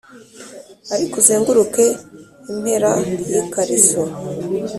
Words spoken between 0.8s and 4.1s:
ariko uzenguruke impera yikariso,